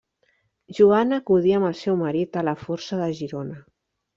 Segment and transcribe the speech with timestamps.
[0.77, 3.63] Joana acudí amb el seu marit a la Força de Girona.